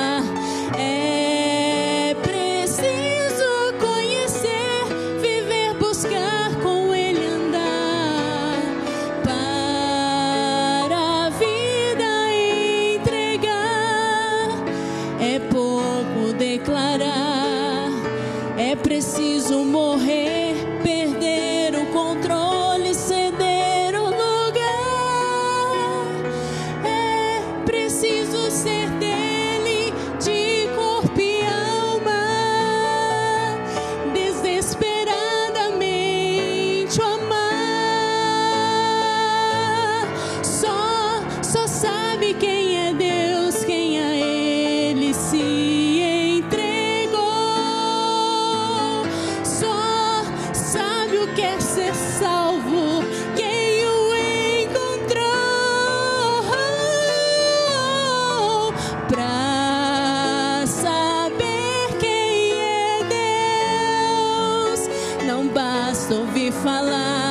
[66.52, 67.27] Falar.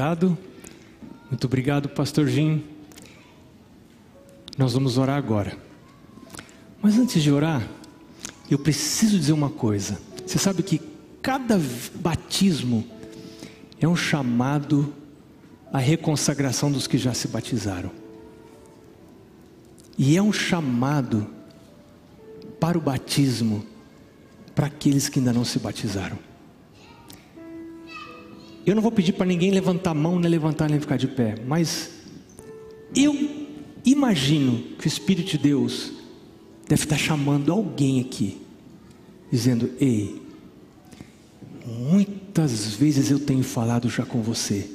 [0.00, 0.38] Obrigado.
[1.28, 2.64] Muito obrigado, Pastor Jim.
[4.56, 5.58] Nós vamos orar agora.
[6.80, 7.68] Mas antes de orar,
[8.50, 10.00] eu preciso dizer uma coisa.
[10.26, 10.80] Você sabe que
[11.20, 11.60] cada
[11.96, 12.86] batismo
[13.78, 14.90] é um chamado
[15.70, 17.90] à reconsagração dos que já se batizaram.
[19.98, 21.26] E é um chamado
[22.58, 23.66] para o batismo
[24.54, 26.29] para aqueles que ainda não se batizaram.
[28.66, 31.34] Eu não vou pedir para ninguém levantar a mão, nem levantar, nem ficar de pé,
[31.46, 31.90] mas
[32.94, 33.14] eu
[33.84, 35.92] imagino que o Espírito de Deus
[36.68, 38.40] deve estar chamando alguém aqui,
[39.30, 40.20] dizendo: Ei,
[41.66, 44.70] muitas vezes eu tenho falado já com você,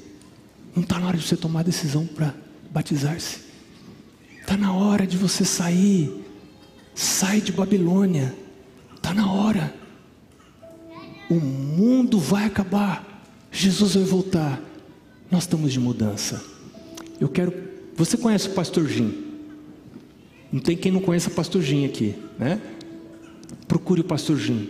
[0.76, 2.34] não está na hora de você tomar decisão para
[2.72, 3.42] batizar-se,
[4.42, 6.26] está na hora de você sair,
[6.94, 8.36] sai de Babilônia,
[8.96, 9.76] está na hora,
[11.30, 13.15] o mundo vai acabar.
[13.56, 14.62] Jesus vai voltar.
[15.32, 16.44] Nós estamos de mudança.
[17.22, 17.54] Eu quero.
[17.96, 19.24] Você conhece o Pastor Jim?
[20.52, 22.62] Não tem quem não conheça o Pastor Jim aqui, né?
[23.66, 24.70] Procure o Pastor Jim.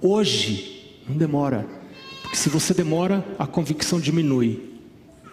[0.00, 1.66] Hoje, não demora.
[2.20, 4.60] Porque se você demora, a convicção diminui.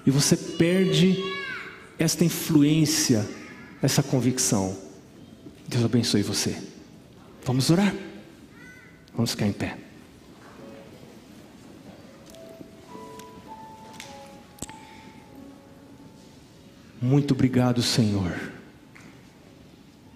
[0.05, 1.21] E você perde
[1.97, 3.27] esta influência,
[3.81, 4.75] essa convicção.
[5.67, 6.55] Deus abençoe você.
[7.43, 7.93] Vamos orar?
[9.13, 9.88] Vamos ficar em pé.
[17.01, 18.37] Muito obrigado, Senhor.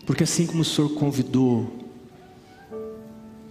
[0.06, 1.72] Porque assim como o Senhor convidou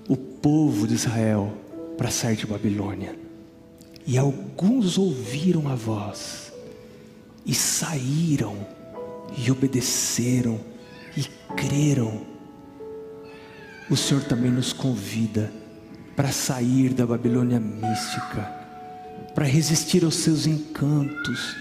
[0.06, 1.56] o povo de Israel
[1.96, 3.16] para sair de Babilônia,
[4.06, 6.52] e alguns ouviram a voz,
[7.46, 8.66] e saíram,
[9.38, 10.60] e obedeceram,
[11.16, 11.24] e
[11.56, 12.26] creram,
[13.88, 15.52] o Senhor também nos convida
[16.14, 18.42] para sair da Babilônia mística,
[19.34, 21.56] para resistir aos seus encantos,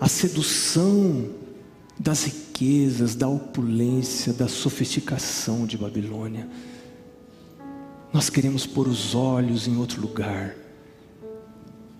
[0.00, 1.30] a sedução
[1.98, 6.48] das riquezas, da opulência, da sofisticação de Babilônia.
[8.12, 10.54] Nós queremos pôr os olhos em outro lugar.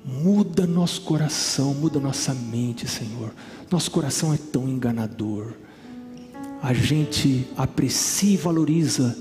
[0.05, 3.34] Muda nosso coração, muda nossa mente, Senhor.
[3.70, 5.53] Nosso coração é tão enganador.
[6.62, 9.16] A gente aprecia e valoriza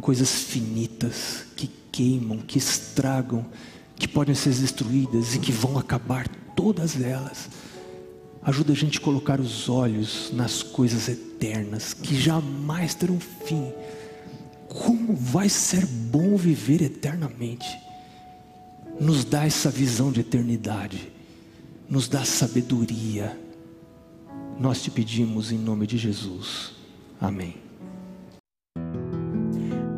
[0.00, 3.44] coisas finitas que queimam, que estragam,
[3.96, 7.48] que podem ser destruídas e que vão acabar todas elas.
[8.48, 13.74] Ajuda a gente a colocar os olhos nas coisas eternas que jamais terão fim.
[14.66, 17.68] Como vai ser bom viver eternamente?
[18.98, 21.12] Nos dá essa visão de eternidade,
[21.90, 23.38] nos dá sabedoria.
[24.58, 26.72] Nós te pedimos em nome de Jesus.
[27.20, 27.54] Amém.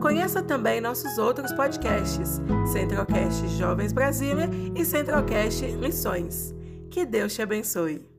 [0.00, 2.40] Conheça também nossos outros podcasts,
[2.72, 6.52] Centralcast Jovens Brasília e Centralcast Missões.
[6.90, 8.09] Que Deus te abençoe.